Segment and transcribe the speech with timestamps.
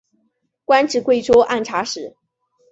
[0.65, 2.15] 官至贵州按察使。